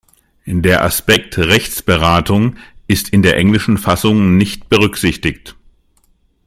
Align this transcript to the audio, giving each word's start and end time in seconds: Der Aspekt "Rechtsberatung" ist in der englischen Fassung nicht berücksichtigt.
Der 0.47 0.83
Aspekt 0.83 1.37
"Rechtsberatung" 1.37 2.55
ist 2.87 3.09
in 3.09 3.21
der 3.21 3.37
englischen 3.37 3.77
Fassung 3.77 4.35
nicht 4.35 4.67
berücksichtigt. 4.67 5.55